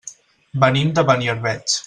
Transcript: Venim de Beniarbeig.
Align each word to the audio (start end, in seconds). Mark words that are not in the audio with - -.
Venim 0.63 0.89
de 1.01 1.05
Beniarbeig. 1.11 1.79